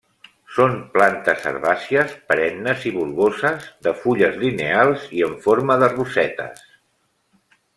[0.53, 6.69] Són plantes herbàcies, perennes i bulboses, de fulles lineals i en forma de rossetes.